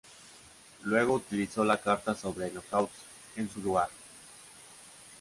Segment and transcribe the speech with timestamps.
[0.85, 2.89] Luego utilizó la carta sobre Knockout
[3.35, 3.89] en su lugar.